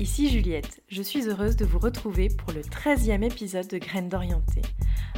[0.00, 4.62] Ici Juliette, je suis heureuse de vous retrouver pour le 13e épisode de Graines d'Orienté,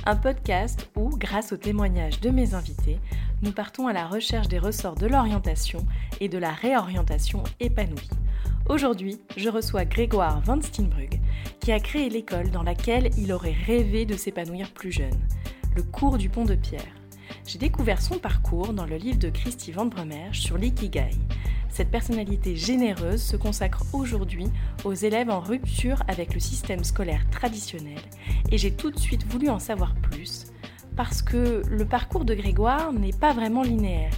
[0.06, 2.98] un podcast où, grâce aux témoignages de mes invités,
[3.43, 5.84] nous partons à la recherche des ressorts de l'orientation
[6.20, 8.09] et de la réorientation épanouie.
[8.70, 11.20] Aujourd'hui, je reçois Grégoire Van Steenbrug,
[11.61, 15.20] qui a créé l'école dans laquelle il aurait rêvé de s'épanouir plus jeune,
[15.77, 16.95] le cours du Pont de Pierre.
[17.47, 21.11] J'ai découvert son parcours dans le livre de Christy Van Bremerge sur l'ikigai,
[21.70, 24.47] cette personnalité généreuse se consacre aujourd'hui
[24.84, 28.00] aux élèves en rupture avec le système scolaire traditionnel
[28.50, 30.47] et j'ai tout de suite voulu en savoir plus
[30.97, 34.12] parce que le parcours de Grégoire n'est pas vraiment linéaire.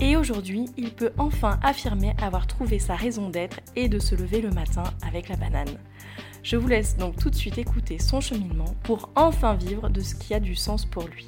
[0.00, 4.40] Et aujourd'hui, il peut enfin affirmer avoir trouvé sa raison d'être et de se lever
[4.40, 5.78] le matin avec la banane.
[6.42, 10.14] Je vous laisse donc tout de suite écouter son cheminement pour enfin vivre de ce
[10.14, 11.26] qui a du sens pour lui.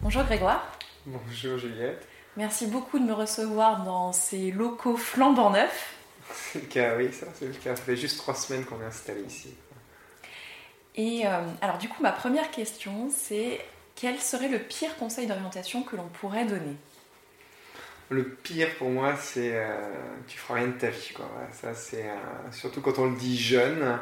[0.00, 0.78] Bonjour Grégoire.
[1.04, 2.06] Bonjour Juliette.
[2.36, 5.94] Merci beaucoup de me recevoir dans ces locaux flambant neufs.
[6.30, 7.76] C'est le cas, oui, ça, c'est le cas.
[7.76, 9.54] Ça fait juste trois semaines qu'on est installé ici.
[10.96, 13.60] Et euh, alors, du coup, ma première question, c'est
[13.94, 16.74] quel serait le pire conseil d'orientation que l'on pourrait donner?
[18.08, 19.78] Le pire pour moi, c'est euh,
[20.26, 21.12] tu feras rien de ta vie.
[21.14, 21.28] Quoi.
[21.52, 23.98] ça, c'est euh, surtout quand on le dit jeune.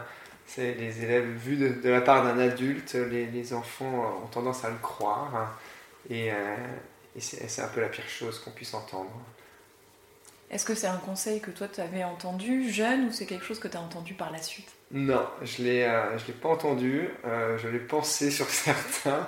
[0.46, 4.70] C'est les élèves vus de, la part d'un adulte, les, les, enfants ont tendance à
[4.70, 5.56] le croire.
[6.10, 6.30] Et,
[7.16, 9.10] et c'est un peu la pire chose qu'on puisse entendre.
[10.50, 13.58] Est-ce que c'est un conseil que toi tu avais entendu jeune ou c'est quelque chose
[13.58, 14.70] que tu as entendu par la suite?
[14.90, 19.26] Non, je ne euh, l'ai pas entendu, euh, je l'ai pensé sur certains,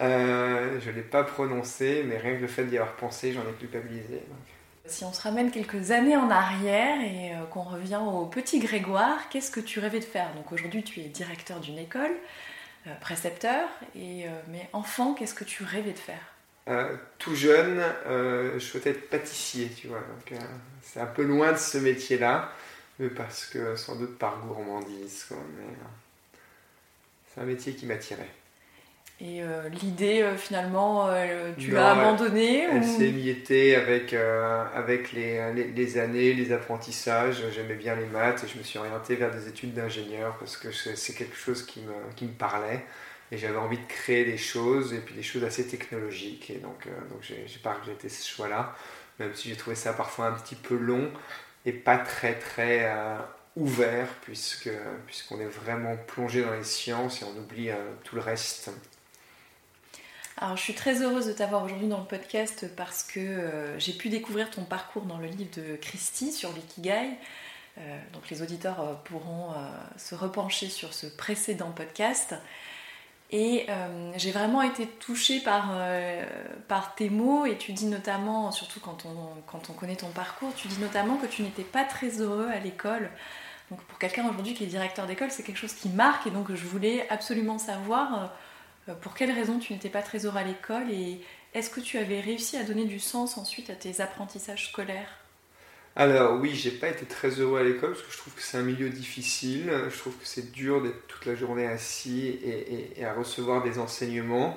[0.00, 3.42] euh, je ne l'ai pas prononcé, mais rien que le fait d'y avoir pensé, j'en
[3.42, 4.22] ai culpabilisé.
[4.84, 9.50] Si on se ramène quelques années en arrière et qu'on revient au petit Grégoire, qu'est-ce
[9.50, 10.32] que tu rêvais de faire?
[10.34, 12.14] Donc aujourd'hui tu es directeur d'une école,
[13.02, 16.37] précepteur, et, mais enfant, qu'est-ce que tu rêvais de faire?
[16.68, 20.00] Euh, tout jeune, euh, je souhaitais être pâtissier, tu vois.
[20.00, 20.44] Donc, euh,
[20.82, 22.52] c'est un peu loin de ce métier-là,
[22.98, 25.26] mais parce que sans doute par gourmandise,
[27.32, 28.28] c'est un métier qui m'attirait.
[29.20, 29.42] Et
[29.82, 31.10] l'idée, finalement,
[31.58, 37.42] tu l'as abandonnée Elle, s'est mietée avec, avec les, les, années, les apprentissages.
[37.52, 40.70] J'aimais bien les maths et je me suis orienté vers des études d'ingénieur parce que
[40.70, 42.84] c'est quelque chose qui me, qui me parlait
[43.30, 46.86] et j'avais envie de créer des choses et puis des choses assez technologiques et donc,
[46.86, 48.74] euh, donc j'ai, pas regretté ce choix-là
[49.18, 51.10] même si j'ai trouvé ça parfois un petit peu long
[51.66, 53.18] et pas très très euh,
[53.56, 54.70] ouvert puisque
[55.06, 58.70] puisqu'on est vraiment plongé dans les sciences et on oublie euh, tout le reste.
[60.38, 64.08] Alors je suis très heureuse de t'avoir aujourd'hui dans le podcast parce que j'ai pu
[64.08, 67.10] découvrir ton parcours dans le livre de Christy sur l'ikigai.
[68.12, 69.52] donc les auditeurs pourront
[69.96, 72.36] se repencher sur ce précédent podcast.
[73.30, 76.24] Et euh, j'ai vraiment été touchée par, euh,
[76.66, 77.44] par tes mots.
[77.46, 81.16] Et tu dis notamment, surtout quand on, quand on connaît ton parcours, tu dis notamment
[81.16, 83.10] que tu n'étais pas très heureux à l'école.
[83.70, 86.26] Donc pour quelqu'un aujourd'hui qui est directeur d'école, c'est quelque chose qui marque.
[86.26, 88.32] Et donc je voulais absolument savoir
[88.88, 90.90] euh, pour quelles raisons tu n'étais pas très heureux à l'école.
[90.90, 91.20] Et
[91.54, 95.17] est-ce que tu avais réussi à donner du sens ensuite à tes apprentissages scolaires?
[95.98, 98.56] Alors oui, j'ai pas été très heureux à l'école parce que je trouve que c'est
[98.56, 99.72] un milieu difficile.
[99.90, 102.38] Je trouve que c'est dur d'être toute la journée assis
[102.96, 104.56] et, à recevoir des enseignements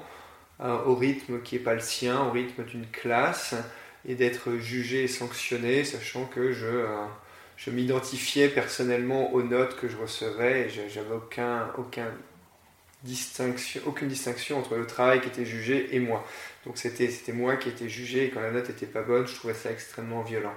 [0.59, 3.55] euh, au rythme qui n'est pas le sien, au rythme d'une classe,
[4.07, 7.07] et d'être jugé et sanctionné, sachant que je, euh,
[7.71, 12.11] m'identifiais personnellement aux notes que je recevais et j'avais aucun, aucune
[13.03, 16.23] distinction entre le travail qui était jugé et moi.
[16.67, 19.55] Donc c'était moi qui étais jugé et quand la note n'était pas bonne, je trouvais
[19.55, 20.53] ça extrêmement violent.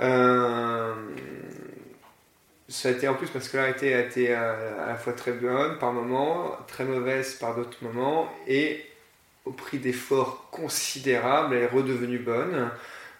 [0.00, 0.94] Euh,
[2.68, 5.92] ça a été en plus que là a été, à la fois très bonne par
[5.92, 8.84] moments, très mauvaise par d'autres moments, et
[9.44, 12.70] au prix d'efforts considérables, elle est redevenue bonne,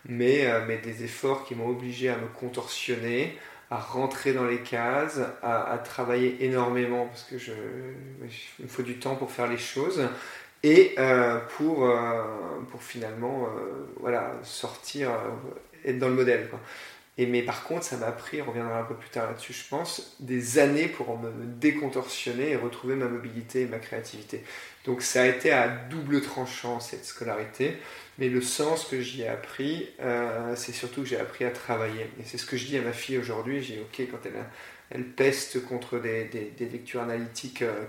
[0.06, 3.38] mais, euh, mais des efforts qui m'ont obligé à me contorsionner,
[3.70, 7.36] à rentrer dans les cases, à, travailler énormément, parce que
[8.58, 10.06] il me faut du temps pour faire les choses,
[10.62, 11.90] et euh, pour,
[12.70, 13.48] pour finalement
[14.00, 15.10] voilà, sortir
[15.84, 16.48] être dans le modèle.
[17.16, 19.68] Et mais par contre, ça m'a pris, on reviendra un peu plus tard là-dessus, je
[19.68, 24.42] pense, des années pour me décontorsionner et retrouver ma mobilité et ma créativité.
[24.84, 27.76] Donc ça a été à double tranchant cette scolarité,
[28.18, 32.10] mais le sens que j'y ai appris, euh, c'est surtout que j'ai appris à travailler.
[32.18, 33.62] Et c'est ce que je dis à ma fille aujourd'hui.
[33.62, 34.44] J'ai ok quand elle,
[34.90, 37.84] elle peste contre des, des, lectures analytiques euh,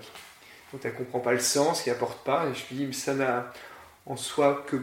[0.72, 3.16] dont elle comprend pas le sens, qui apportent pas, et je lui dis mais ça
[3.16, 3.52] n'a
[4.06, 4.78] en soi que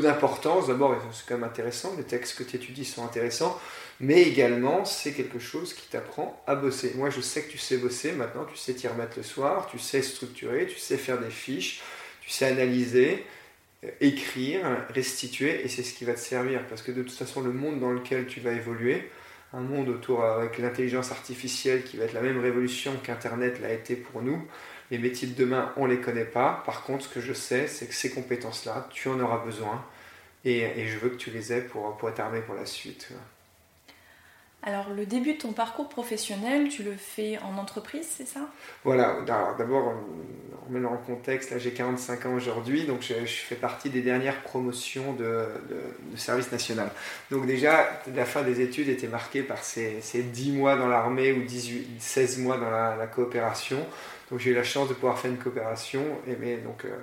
[0.00, 0.68] d'importance.
[0.68, 3.60] D'abord, c'est quand même intéressant, les textes que tu étudies sont intéressants,
[4.00, 6.92] mais également, c'est quelque chose qui t'apprend à bosser.
[6.96, 9.78] Moi, je sais que tu sais bosser, maintenant, tu sais t'y remettre le soir, tu
[9.78, 11.82] sais structurer, tu sais faire des fiches,
[12.20, 13.24] tu sais analyser,
[13.84, 17.40] euh, écrire, restituer, et c'est ce qui va te servir, parce que de toute façon,
[17.42, 19.10] le monde dans lequel tu vas évoluer,
[19.52, 23.96] un monde autour avec l'intelligence artificielle qui va être la même révolution qu'Internet l'a été
[23.96, 24.46] pour nous,
[24.92, 26.62] les métiers de demain, on ne les connaît pas.
[26.66, 29.82] Par contre, ce que je sais, c'est que ces compétences-là, tu en auras besoin.
[30.44, 33.08] Et, je veux que tu les aies pour, pour être armé pour la suite.
[34.64, 38.48] Alors, le début de ton parcours professionnel, tu le fais en entreprise, c'est ça?
[38.84, 39.16] Voilà,
[39.58, 39.92] d'abord,
[40.70, 44.40] met dans le contexte, là j'ai 45 ans aujourd'hui, donc je, fais partie des dernières
[44.42, 45.46] promotions de,
[46.16, 46.90] service national.
[47.30, 51.42] Donc déjà, la fin des études était marquée par ces, 10 mois dans l'armée ou
[51.42, 53.84] 18, 16 mois dans la, coopération.
[54.30, 56.96] Donc j'ai eu la chance de pouvoir faire une coopération, et mais, donc euh,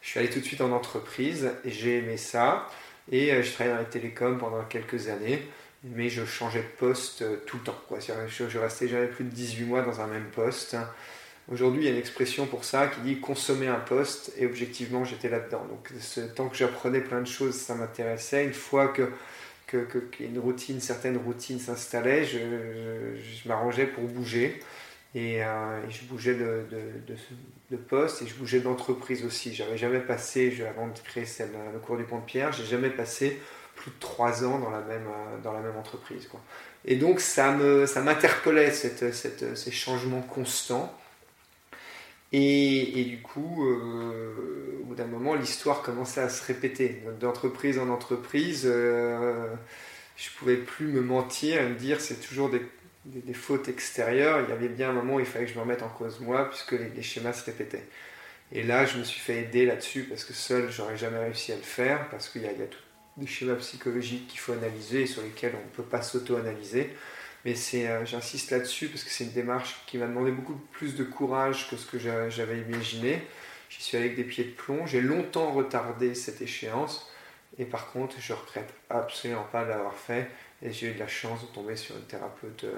[0.00, 2.68] je suis allé tout de suite en entreprise, et j'ai aimé ça,
[3.10, 5.42] et euh, je travaillé dans les télécoms pendant quelques années
[5.84, 7.78] mais je changeais de poste euh, tout le temps.
[8.28, 10.76] Je, je restais jamais plus de 18 mois dans un même poste.
[11.52, 15.04] Aujourd'hui, il y a une expression pour ça qui dit consommer un poste, et objectivement,
[15.04, 15.66] j'étais là-dedans.
[15.68, 15.92] Donc,
[16.34, 18.44] tant que j'apprenais plein de choses, ça m'intéressait.
[18.44, 19.10] Une fois que,
[19.66, 19.86] que,
[20.20, 22.38] une routine, certaine routine s'installait, je,
[23.46, 24.58] m'arrangeais pour bouger.
[25.14, 29.52] Et, euh, je bougeais de, poste et je bougeais d'entreprise aussi.
[29.54, 32.90] J'avais jamais passé, avant de créer celle, le cours du pont de Pierre, j'ai jamais
[32.90, 33.38] passé
[33.74, 36.26] plus de trois ans dans la même, euh, dans la même entreprise.
[36.28, 36.40] Quoi.
[36.84, 40.96] Et donc ça, me, ça m'interpellait, cette, cette, ces changements constants.
[42.32, 47.02] Et, et du coup, euh, au bout d'un moment, l'histoire commençait à se répéter.
[47.20, 49.48] D'entreprise en entreprise, euh,
[50.16, 52.62] je ne pouvais plus me mentir et me dire c'est toujours des,
[53.06, 54.40] des, fautes extérieures.
[54.40, 56.20] Il y avait bien un moment où il fallait que je me remette en cause
[56.20, 57.86] moi, puisque les, schémas se répétaient.
[58.52, 61.56] Et là, je me suis fait aider là-dessus parce que seul, j'aurais jamais réussi à
[61.56, 62.78] le faire, parce qu'il y a tout,
[63.16, 66.94] des schémas psychologiques qu'il faut analyser et sur lesquels on ne peut pas s'auto-analyser.
[67.44, 70.94] Mais c'est, euh, j'insiste là-dessus parce que c'est une démarche qui m'a demandé beaucoup plus
[70.96, 73.22] de courage que ce que j'avais imaginé.
[73.68, 74.86] J'y suis allé avec des pieds de plomb.
[74.86, 77.10] J'ai longtemps retardé cette échéance.
[77.58, 80.30] Et par contre, je regrette absolument pas de l'avoir fait.
[80.62, 82.72] Et j'ai eu de la chance de tomber sur une thérapeute euh,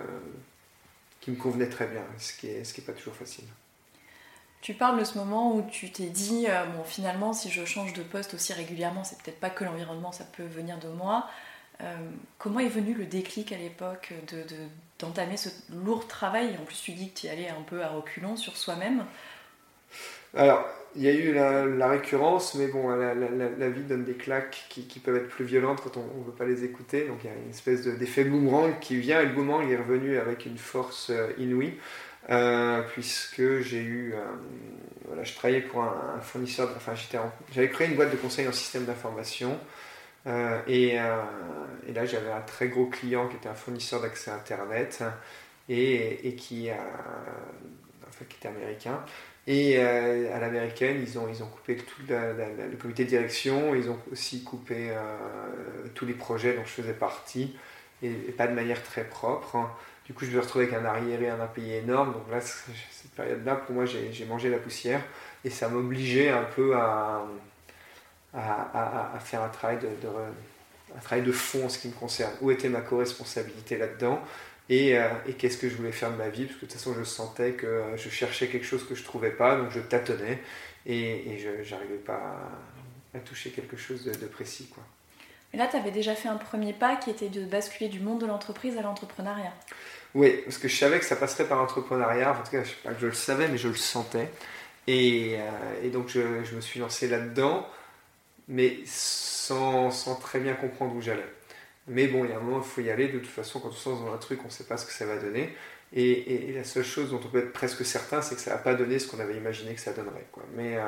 [1.20, 3.44] qui me convenait très bien, ce qui n'est pas toujours facile.
[4.66, 7.92] Tu parles de ce moment où tu t'es dit, euh, bon, finalement, si je change
[7.92, 11.28] de poste aussi régulièrement, c'est peut-être pas que l'environnement, ça peut venir de moi.
[11.82, 11.94] Euh,
[12.38, 14.12] comment est venu le déclic à l'époque
[14.98, 16.56] d'entamer de, ce lourd travail?
[16.60, 19.04] En plus, tu dis que tu y allais un peu à reculons sur soi-même.
[20.34, 20.66] Alors,
[20.96, 25.14] il y a eu la, récurrence, mais bon, la, vie donne des claques qui, peuvent
[25.14, 27.06] être plus violentes quand on ne veut pas les écouter.
[27.06, 30.18] Donc il y a une espèce d'effet boomerang qui vient, et le boomerang est revenu
[30.18, 31.74] avec une force euh, inouïe.
[32.28, 34.18] Euh, puisque j'ai eu, euh,
[35.06, 36.94] voilà, je travaillais pour un, fournisseur, enfin
[37.52, 39.56] j'avais créé une boîte de conseil en système d'information,
[40.26, 45.04] euh, et, là j'avais un très gros client qui était un fournisseur d'accès Internet,
[45.68, 46.68] et, et qui,
[48.08, 49.04] enfin, qui était américain,
[49.46, 54.00] et à l'américaine, ils ont, ils ont coupé tout le comité de direction, ils ont
[54.10, 54.92] aussi coupé
[55.94, 57.54] tous les projets dont je faisais partie,
[58.02, 59.56] et, pas de manière très propre.
[60.04, 62.12] Du coup, je me retrouver avec un arriéré, un impayé énorme.
[62.12, 65.02] Donc là, cette période-là, pour moi, j'ai mangé la poussière.
[65.44, 67.24] Et ça m'obligeait un peu à,
[69.20, 69.88] faire un travail de,
[71.02, 72.32] travail de fond en ce qui me concerne.
[72.40, 74.20] Où était ma co-responsabilité là-dedans
[74.68, 76.44] et, euh, et qu'est-ce que je voulais faire de ma vie?
[76.44, 79.06] Parce que de toute façon, je sentais que je cherchais quelque chose que je ne
[79.06, 79.56] trouvais pas.
[79.56, 80.40] Donc je tâtonnais.
[80.86, 82.50] Et, et je n'arrivais pas
[83.14, 84.68] à, toucher quelque chose de, de précis.
[84.72, 84.84] Quoi.
[85.56, 88.20] Et là, tu avais déjà fait un premier pas qui était de basculer du monde
[88.20, 89.54] de l'entreprise à l'entrepreneuriat.
[90.14, 92.32] Oui, parce que je savais que ça passerait par l'entrepreneuriat.
[92.32, 94.28] En tout cas, je sais pas que je le savais, mais je le sentais.
[94.86, 96.20] Et, euh, donc, je,
[96.54, 97.66] me suis lancé là-dedans,
[98.48, 99.88] mais sans,
[100.20, 101.24] très bien comprendre où j'allais.
[101.86, 103.08] Mais bon, il y a un moment, il faut y aller.
[103.08, 104.84] De toute façon, quand on se lance dans un truc, on ne sait pas ce
[104.84, 105.56] que ça va donner.
[105.94, 108.74] Et, la seule chose dont on peut être presque certain, c'est que ça n'a pas
[108.74, 110.26] donné ce qu'on avait imaginé que ça donnerait.
[110.54, 110.82] Mais, euh,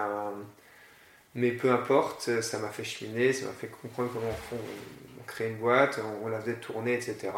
[1.34, 5.50] mais peu importe, ça m'a fait cheminer, ça m'a fait comprendre comment on, on, crée
[5.50, 7.30] une boîte, on, on la faisait tourner, etc.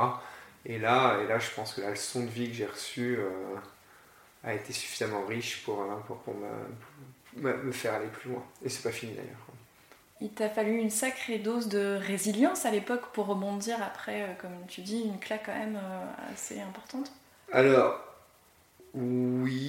[0.67, 3.57] Et là, et là, je pense que la leçon de vie que j'ai reçue euh,
[4.45, 6.35] a été suffisamment riche pour, euh, pour,
[7.37, 8.45] me, me, faire aller plus loin.
[8.65, 9.39] Et c'est pas fini d'ailleurs.
[10.21, 14.67] Il t'a fallu une sacrée dose de résilience à l'époque pour rebondir après, euh, comme
[14.69, 15.81] tu dis, une claque quand même
[16.31, 17.11] assez importante
[17.53, 17.99] Alors,
[18.93, 19.60] oui.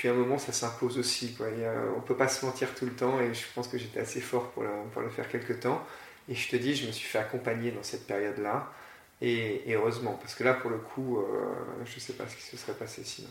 [0.00, 1.34] Et puis à un moment, ça s'impose aussi.
[1.34, 1.48] Quoi.
[1.94, 4.20] on ne peut pas se mentir tout le temps et je pense que j'étais assez
[4.20, 5.84] fort pour, le faire quelque temps.
[6.28, 8.72] Et je te dis, je me suis fait accompagner dans cette période-là.
[9.20, 11.22] Et, heureusement, parce que là, pour le coup, euh,
[11.84, 13.28] je sais pas ce qui se serait passé sinon.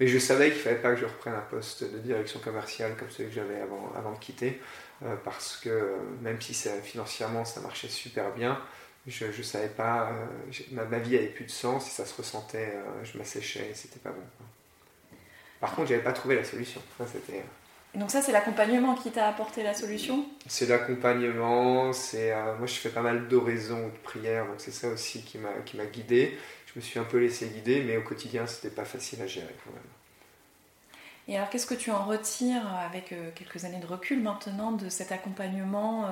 [0.00, 2.96] Mais je savais qu'il ne fallait pas que je reprenne un poste de direction commerciale
[2.98, 4.60] comme celui que j'avais avant, de quitter.
[5.04, 8.60] Euh, parce que même si financièrement ça marchait super bien,
[9.06, 12.72] je ne savais pas, euh, ma, vie avait plus de sens et ça se ressentait,
[12.74, 14.22] euh, je m'asséchais et c'était pas bon.
[15.66, 16.80] Par contre, j'avais pas trouvé la solution.
[17.12, 17.42] c'était,
[17.96, 20.24] donc ça, c'est l'accompagnement qui t'a apporté la solution?
[20.46, 24.86] C'est l'accompagnement, c'est moi je fais pas mal d'oraisons ou de prières, donc c'est ça
[24.88, 26.38] aussi qui m'a qui m'a guidé.
[26.66, 29.54] Je me suis un peu laissé guider, mais au quotidien c'était pas facile à gérer
[29.64, 29.82] quand même.
[31.26, 34.88] Et alors, qu'est-ce que tu en retires avec euh, quelques années de recul maintenant de
[34.88, 36.08] cet accompagnement euh,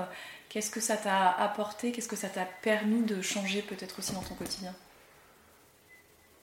[0.48, 1.92] Qu'est-ce que ça t'a apporté?
[1.92, 4.74] Qu'est-ce que ça t'a permis de changer peut-être aussi dans ton quotidien?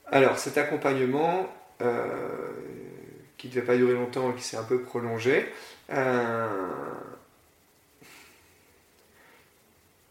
[0.09, 1.47] Alors, cet accompagnement,
[1.81, 2.51] euh,
[3.41, 5.48] qui ne devait pas durer longtemps et qui s'est un peu prolongé,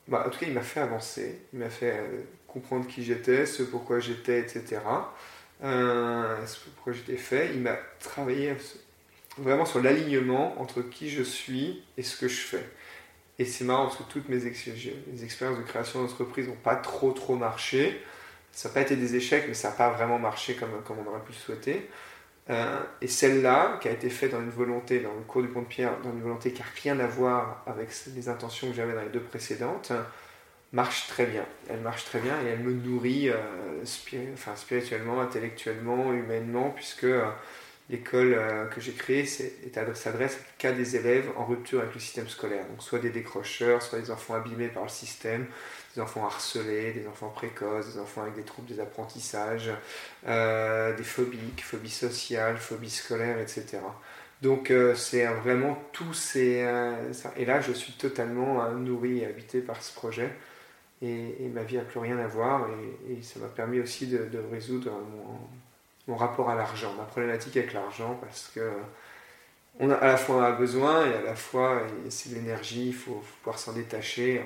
[0.08, 2.00] bah, en tout cas, il m'a fait avancer, il m'a fait
[2.48, 4.80] comprendre qui j'étais, ce pourquoi j'étais, etc
[5.62, 6.36] euh,
[6.74, 8.54] pourquoi j'étais fait, il m'a travaillé
[9.38, 12.66] vraiment sur l'alignement entre qui je suis et ce que je fais.
[13.38, 17.36] Et c'est marrant parce que toutes mes, expériences de création d'entreprise n'ont pas trop trop
[17.36, 18.02] marché.
[18.52, 21.20] Ça n'a pas été des échecs, mais ça n'a pas vraiment marché comme on aurait
[21.20, 21.88] pu le souhaiter.
[22.48, 25.62] Euh, et celle-là, qui a été faite dans une volonté, dans le cours du pont
[25.62, 28.94] de pierre, dans une volonté qui n'a rien à voir avec les intentions que j'avais
[28.94, 29.92] dans les deux précédentes,
[30.72, 31.44] marche très bien.
[31.68, 33.36] Elle marche très bien et elle me nourrit euh,
[34.32, 37.26] enfin, spirituellement, intellectuellement, humainement, puisque euh,
[37.88, 38.36] l'école
[38.72, 42.64] que j'ai créée s'adresse qu'à des élèves en rupture avec le système scolaire.
[42.66, 45.46] Donc soit des décrocheurs, soit des enfants abîmés par le système,
[45.94, 49.70] des enfants harcelés, des enfants précoces, des enfants avec des troubles des apprentissages,
[50.24, 53.78] des phobiques, phobies sociales, phobies scolaires, etc.
[54.40, 56.64] Donc c'est vraiment tout ces...
[57.36, 60.30] et là, je suis totalement nourri et habité par ce projet
[61.02, 62.66] et, ma vie n'a plus rien à voir
[63.08, 64.92] et, ça m'a permis aussi de, résoudre
[66.06, 68.68] mon, rapport à l'argent, ma problématique avec l'argent parce que
[69.78, 72.94] on a à la fois un besoin et à la fois c'est de l'énergie, il
[72.94, 74.42] faut, pouvoir s'en détacher.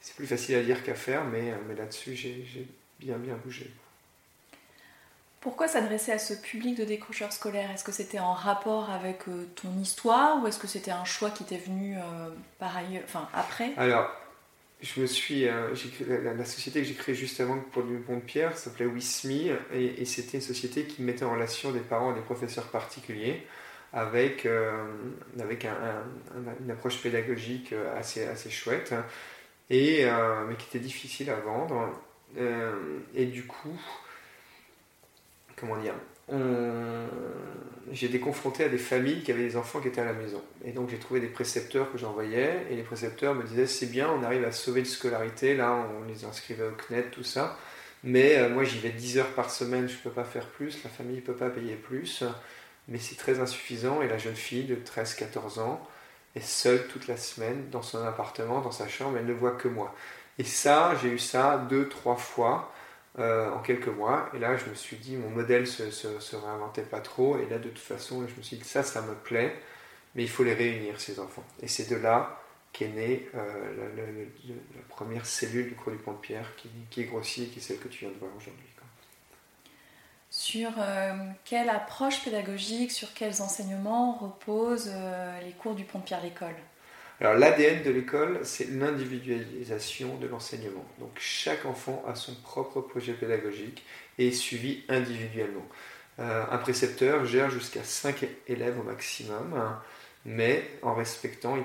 [0.00, 2.66] C'est plus facile à dire qu'à faire, mais, mais là-dessus j'ai
[2.98, 3.70] bien bien bougé.
[5.40, 7.70] Pourquoi s'adresser à ce public de décrocheurs scolaires?
[7.70, 11.30] Est-ce que c'était en rapport avec euh, ton histoire ou est-ce que c'était un choix
[11.30, 12.28] qui t'est venu euh,
[12.58, 13.72] par ailleurs, enfin après?
[13.78, 14.10] Alors,
[14.82, 15.74] je me suis, euh,
[16.36, 20.04] la, société que j'ai créée juste avant pour le Pont de Pierre s'appelait WISMI et,
[20.04, 23.46] c'était une société qui mettait en relation des parents et des professeurs particuliers
[23.94, 24.84] avec, euh,
[25.40, 28.92] avec une approche pédagogique assez, assez chouette
[29.70, 31.88] et, euh, mais qui était difficile à vendre.
[33.14, 33.78] et du coup,
[35.56, 35.94] comment dire,
[37.92, 40.42] j'ai été confronté à des familles qui avaient des enfants qui étaient à la maison.
[40.64, 44.10] Et donc j'ai trouvé des précepteurs que j'envoyais, et les précepteurs me disaient c'est bien,
[44.10, 47.56] on arrive à sauver de scolarité, là on les inscrivait au CNET, tout ça,
[48.04, 50.82] mais euh, moi j'y vais 10 heures par semaine, je ne peux pas faire plus,
[50.84, 52.22] la famille ne peut pas payer plus,
[52.88, 55.86] mais c'est très insuffisant, et la jeune fille de 13-14 ans
[56.36, 59.68] est seule toute la semaine dans son appartement, dans sa chambre, elle ne voit que
[59.68, 59.94] moi.
[60.38, 62.72] Et ça, j'ai eu ça deux, trois fois.
[63.18, 64.30] Euh, en quelques mois.
[64.34, 67.36] Et là, je me suis dit, mon modèle se, se, réinventait pas trop.
[67.38, 69.52] Et là, de toute façon, je me suis dit, ça, ça me plaît,
[70.14, 71.44] mais il faut les réunir, ces enfants.
[71.60, 72.40] Et c'est de là
[72.72, 77.46] qu'est née euh, la, première cellule du cours du Pierre, qui, qui, est grossie et
[77.48, 78.69] qui est celle que tu viens de voir aujourd'hui.
[80.50, 81.12] Sur euh,
[81.44, 84.90] quelle approche pédagogique, sur quels enseignements reposent
[85.44, 86.56] les cours du Pont de l'école?
[87.20, 90.84] Alors l'ADN de l'école, c'est l'individualisation de l'enseignement.
[90.98, 93.84] Donc chaque enfant a son propre projet pédagogique
[94.18, 95.66] et est suivi individuellement.
[96.18, 99.80] Euh, un précepteur gère jusqu'à 5 élèves au maximum, hein,
[100.24, 101.62] mais en respectant, il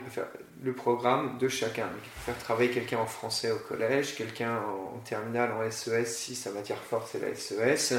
[0.61, 1.87] le programme de chacun.
[1.91, 6.35] il peut faire travailler quelqu'un en français au collège, quelqu'un en terminale en SES si
[6.35, 7.95] sa matière forte c'est la SES,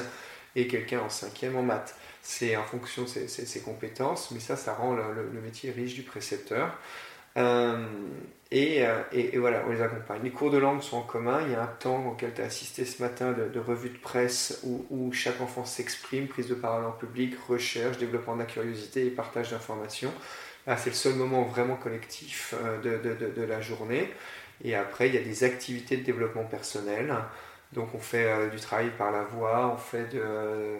[0.56, 1.94] et quelqu'un en cinquième en maths.
[2.22, 6.76] C'est en fonction de ses, compétences, mais ça, ça rend le métier riche du précepteur.
[7.36, 7.86] Euh,
[8.52, 10.22] euh, et, voilà, on les accompagne.
[10.22, 11.40] Les cours de langue sont en commun.
[11.46, 14.62] Il y a un temps auquel tu as assisté ce matin de, revue de presse
[14.64, 19.10] où, chaque enfant s'exprime, prise de parole en public, recherche, développement de la curiosité et
[19.10, 20.12] partage d'informations.
[20.66, 24.08] c'est le seul moment vraiment collectif euh, de, de, la journée.
[24.64, 27.14] Et après, il y a des activités de développement personnel.
[27.72, 30.78] Donc on fait euh, du travail par la voix, on, fait de,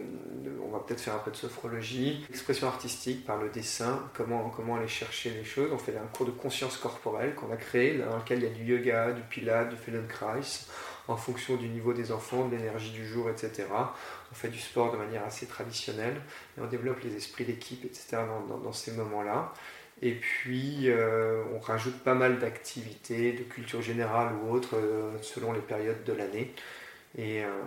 [0.64, 4.76] on va peut-être faire un peu de sophrologie, expression artistique par le dessin, comment, comment
[4.76, 5.70] aller chercher les choses.
[5.72, 8.50] On fait un cours de conscience corporelle qu'on a créé, dans lequel il y a
[8.50, 10.66] du yoga, du pilates, du Feldenkrais,
[11.08, 13.64] en fonction du niveau des enfants, de l'énergie du jour, etc.
[14.30, 16.20] On fait du sport de manière assez traditionnelle
[16.56, 18.18] et on développe les esprits d'équipe, etc.
[18.48, 19.52] dans, ces moments-là.
[20.02, 25.52] Et puis, euh, on rajoute pas mal d'activités, de culture générale ou autre, euh, selon
[25.52, 26.52] les périodes de l'année.
[27.18, 27.62] Euh,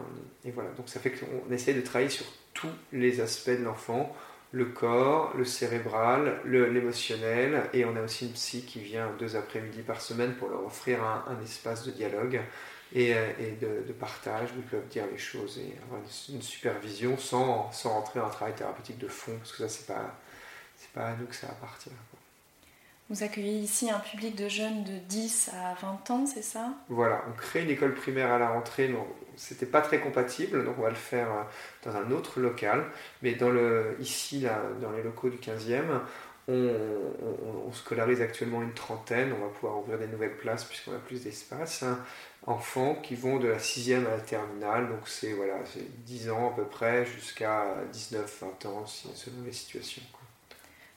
[0.46, 4.16] et, voilà, donc ça fait qu'on essaie de travailler sur tous les aspects de l'enfant,
[4.52, 9.82] le corps, le cérébral, l'émotionnel, et on a aussi une psy qui vient deux après-midi
[9.82, 12.42] par semaine pour leur offrir un, espace de dialogue
[12.94, 17.72] et, euh, de, partage où ils peuvent dire les choses et avoir une, supervision sans,
[17.72, 20.20] sans rentrer dans un travail thérapeutique de fond, parce que ça, c'est pas,
[20.94, 21.92] pas à nous que ça appartient.
[23.10, 26.76] Vous accueillez ici un public de jeunes de 10 à 20 ans, c'est ça?
[26.90, 28.94] Voilà, on crée une école primaire à la rentrée.
[29.36, 31.44] C'était pas très compatible, donc on va le faire euh,
[31.90, 32.86] dans un autre local.
[33.24, 36.02] Mais dans le, ici, là, dans les locaux du 15e,
[36.48, 39.34] on, scolarise actuellement une trentaine.
[39.34, 41.82] On va pouvoir ouvrir des nouvelles places puisqu'on a plus d'espace.
[41.82, 42.00] Hein.
[42.46, 45.56] Enfants qui vont de la 6e à la terminale, donc c'est voilà,
[46.06, 50.04] 10 ans à peu près jusqu'à 19-20 ans selon les situations.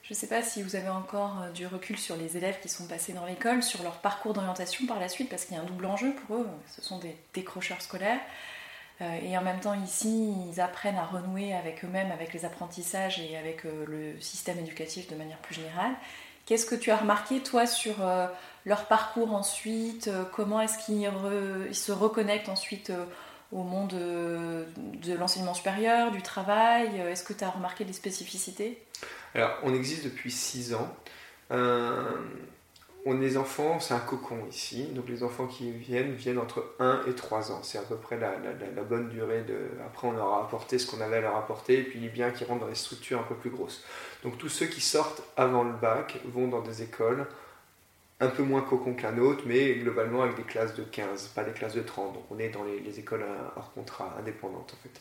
[0.02, 2.68] Je ne sais pas si vous avez encore euh, du recul sur les élèves qui
[2.68, 5.62] sont passés dans l'école, sur leur parcours d'orientation par la suite, parce qu'il y a
[5.62, 6.48] un double enjeu pour eux.
[6.74, 8.20] Ce sont des décrocheurs scolaires.
[9.00, 13.20] Euh, et en même temps, ici, ils apprennent à renouer avec eux-mêmes, avec les apprentissages
[13.20, 15.92] et avec euh, le système éducatif de manière plus générale.
[16.46, 17.94] Qu'est-ce que tu as remarqué, toi, sur
[18.66, 20.10] leur parcours ensuite?
[20.32, 21.08] Comment est-ce qu'ils
[21.72, 22.90] se reconnectent ensuite
[23.52, 28.82] au monde de l'enseignement supérieur, du travail Est-ce que tu as remarqué des spécificités?
[29.34, 30.94] Alors, on existe depuis 6 ans.
[31.50, 32.02] Euh,
[33.04, 34.84] on est enfants, c'est un cocon ici.
[34.92, 37.60] Donc, les enfants qui viennent viennent entre 1 et 3 ans.
[37.62, 38.30] C'est à peu près la,
[38.82, 39.42] bonne durée.
[39.42, 39.56] De...
[39.84, 41.80] Après, on leur a apporté ce qu'on avait à leur apporter.
[41.80, 43.82] Et puis, il est bien qu'ils rentrent dans des structures un peu plus grosses.
[44.22, 47.26] Donc, tous ceux qui sortent avant le bac vont dans des écoles
[48.22, 51.52] un peu moins cocon qu'un autre, mais globalement avec des classes de 15, pas des
[51.52, 52.14] classes de 30.
[52.14, 53.24] Donc, on est dans les, les écoles
[53.56, 55.00] hors contrat, indépendantes en fait.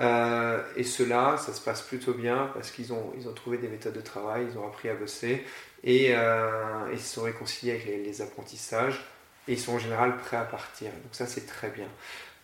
[0.00, 3.68] Euh, et cela, ça se passe plutôt bien parce qu'ils ont, ils ont trouvé des
[3.68, 5.44] méthodes de travail, ils ont appris à bosser
[5.84, 9.04] et euh, ils se sont réconciliés avec les, apprentissages
[9.46, 10.90] et ils sont en général prêts à partir.
[10.90, 11.86] Donc ça, c'est très bien.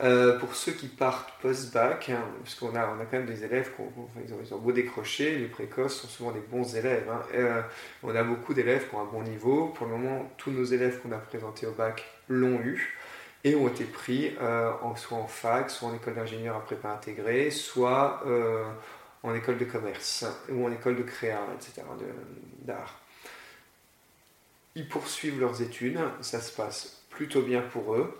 [0.02, 3.83] Euh, pour ceux qui partent post-bac, hein, parce qu'on a, quand même des élèves qui
[3.83, 3.92] ont,
[4.24, 7.07] ils ont, beau décrocher, les précoces sont souvent des bons élèves.
[7.11, 7.64] Hein.
[8.03, 9.66] on a beaucoup d'élèves qui ont un bon niveau.
[9.68, 12.96] Pour le moment, tous nos élèves qu'on a présentés au bac l'ont eu
[13.44, 17.51] et ont été pris euh, soit en fac, soit en école d'ingénieur à prépa intégrée,
[17.51, 18.64] soit euh,
[19.22, 21.83] en école de commerce ou en école de créa, etc.,
[22.62, 23.01] d'art.
[24.74, 28.16] Ils poursuivent leurs études, ça se passe plutôt bien pour eux.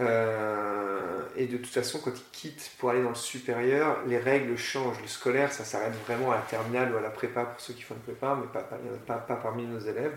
[0.00, 4.56] Euh, et de toute façon, quand ils quittent pour aller dans le supérieur, les règles
[4.56, 5.00] changent.
[5.00, 7.82] Le scolaire, ça s'arrête vraiment à la terminale ou à la prépa pour ceux qui
[7.82, 10.16] font une prépa, mais pas, parmi nos élèves.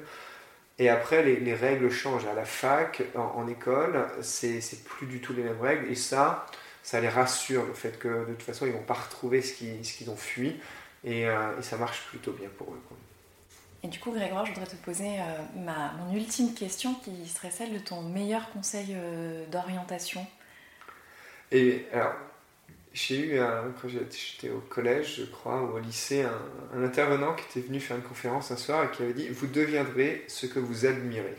[0.78, 2.26] Et après, les, règles changent.
[2.26, 5.90] À la fac, en, école, c'est plus du tout les mêmes règles.
[5.90, 6.46] Et ça,
[6.84, 10.10] ça les rassure, le fait que de toute façon, ils vont pas retrouver ce qu'ils
[10.10, 10.60] ont fui.
[11.08, 12.82] Euh, et, ça marche plutôt bien pour eux.
[13.86, 17.52] Et du coup, Grégoire, je voudrais te poser euh, ma, mon ultime question qui serait
[17.52, 20.26] celle de ton meilleur conseil euh, d'orientation.
[21.52, 22.15] Et alors,
[22.93, 23.39] j'ai eu,
[23.80, 26.24] quand j'étais au collège, je crois, ou au lycée,
[26.74, 29.45] un, intervenant qui était venu faire une conférence un soir et qui avait dit Vous
[29.45, 31.36] deviendrez ce que vous admirez.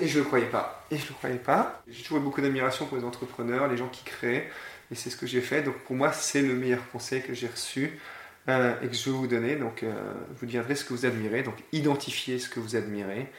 [0.00, 0.86] Et je ne le croyais pas.
[0.92, 1.82] Et je le croyais pas.
[1.88, 4.48] J'ai toujours eu beaucoup d'admiration pour les entrepreneurs, les gens qui créent.
[4.92, 5.62] Et c'est ce que j'ai fait.
[5.62, 7.98] Donc pour moi, c'est le meilleur conseil que j'ai reçu
[8.50, 9.56] euh, et que je vais vous donner.
[9.56, 9.92] Donc euh,
[10.36, 11.42] vous deviendrez ce que vous admirez.
[11.42, 13.30] Donc identifiez ce que vous admirez.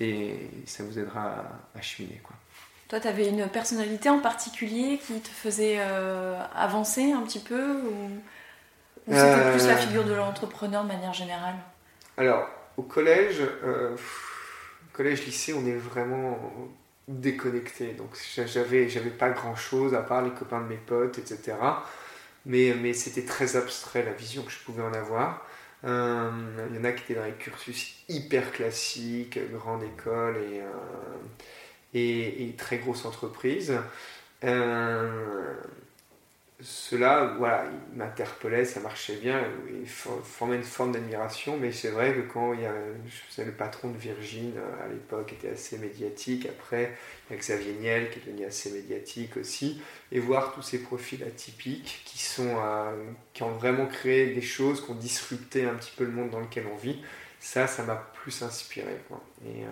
[0.00, 1.22] Et ça vous aidera
[1.74, 2.20] à, à cheminer.
[2.22, 2.36] Quoi.
[2.88, 7.74] Toi, tu avais une personnalité en particulier qui te faisait euh, avancer un petit peu
[7.74, 11.56] Ou, c'était plus la figure de l'entrepreneur de manière générale?
[12.16, 13.40] Alors, au collège,
[14.92, 16.38] collège-lycée, on est vraiment
[17.08, 17.94] déconnecté.
[17.94, 18.10] Donc,
[18.46, 21.56] j'avais, j'avais pas grand-chose à part les copains de mes potes, etc.
[22.48, 25.46] Mais, c'était très abstrait la vision que je pouvais en avoir.
[25.84, 30.62] Il y en a qui étaient dans les cursus hyper classiques, grande école et
[31.94, 33.74] et, très grosse entreprise.
[34.44, 35.54] Euh,
[36.60, 39.40] cela, voilà, il m'interpellait, ça marchait bien,
[39.70, 42.74] il formait une forme d'admiration, mais c'est vrai que quand il y a,
[43.06, 46.96] je faisais le patron de Virgin euh, à l'époque était assez médiatique, après
[47.30, 50.82] il y a Xavier Niel qui est devenu assez médiatique aussi, et voir tous ces
[50.82, 55.74] profils atypiques qui, sont, euh, qui ont vraiment créé des choses, qui ont disrupté un
[55.74, 57.00] petit peu le monde dans lequel on vit,
[57.38, 58.96] ça, ça m'a plus inspiré.
[59.46, 59.62] Et,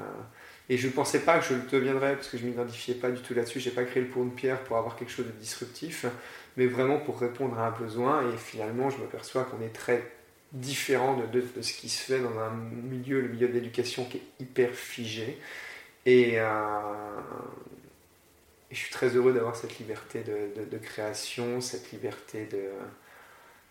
[0.68, 3.10] Et je ne pensais pas que je le deviendrais parce que je ne m'identifiais pas
[3.10, 3.60] du tout là-dessus.
[3.60, 6.06] Je n'ai pas créé le pont de pierre pour avoir quelque chose de disruptif,
[6.56, 8.22] mais vraiment pour répondre à un besoin.
[8.32, 10.02] Et finalement, je m'aperçois qu'on est très
[10.52, 14.42] différent de, ce qui se fait dans un milieu, le milieu de l'éducation qui est
[14.42, 15.38] hyper figé.
[16.06, 16.46] Et, euh,
[18.70, 22.48] je suis très heureux d'avoir cette liberté de, création, cette liberté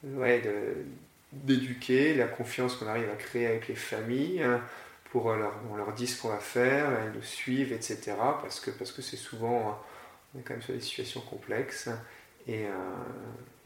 [0.04, 0.14] de,
[1.34, 4.42] d'éduquer, la confiance qu'on arrive à créer avec les familles.
[4.42, 4.62] Hein,
[5.12, 8.14] pour leur, on leur dit ce qu'on va faire, elles nous suivent, etc.
[8.18, 9.82] Parce que parce que c'est souvent,
[10.34, 11.90] on est quand même sur des situations complexes.
[12.48, 12.72] Et, euh,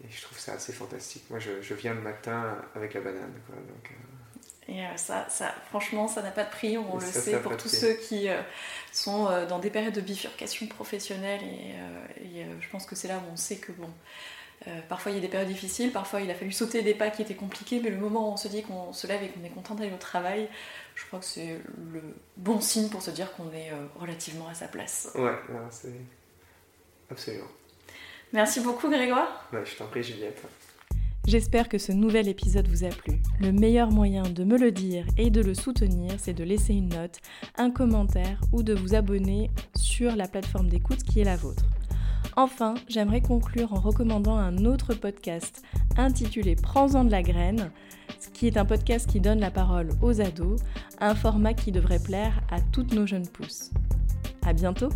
[0.09, 1.23] je trouve ça assez fantastique.
[1.29, 3.33] Moi, je, je, viens le matin avec la banane.
[3.45, 4.71] Quoi, donc, euh.
[4.71, 7.69] Et euh, ça, ça, franchement, ça n'a pas de prix, on le sait, pour tous
[7.69, 8.27] ceux qui
[8.91, 11.41] sont dans des périodes de bifurcation professionnelle.
[11.43, 13.89] Et, et je pense que c'est là où on sait que, bon,
[14.87, 17.23] parfois il y a des périodes difficiles, parfois il a fallu sauter des pas qui
[17.23, 19.49] étaient compliqués, mais le moment où on se dit qu'on se lève et qu'on est
[19.49, 20.47] content d'aller au travail,
[20.93, 21.59] je crois que c'est
[21.91, 22.03] le
[22.37, 25.09] bon signe pour se dire qu'on est relativement à sa place.
[25.15, 25.33] Ouais,
[25.71, 25.89] c'est
[27.09, 27.47] absolument.
[28.31, 29.49] Merci beaucoup Grégoire.
[29.51, 30.43] je t'en prie Juliette.
[31.25, 33.21] J'espère que ce nouvel épisode vous a plu.
[33.39, 36.89] Le meilleur moyen de me le dire et de le soutenir, c'est de laisser une
[36.89, 37.19] note,
[37.57, 41.65] un commentaire ou de vous abonner sur la plateforme d'écoute qui est la vôtre.
[42.35, 45.63] Enfin, j'aimerais conclure en recommandant un autre podcast
[45.97, 47.71] intitulé Prends-en de la graine,
[48.33, 50.61] qui est un podcast qui donne la parole aux ados,
[50.99, 53.71] un format qui devrait plaire à toutes nos jeunes pousses.
[54.45, 54.89] À bientôt!